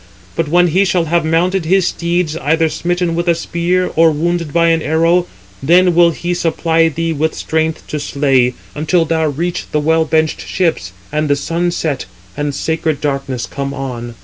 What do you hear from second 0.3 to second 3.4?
But when he shall have mounted his steeds, either smitten with a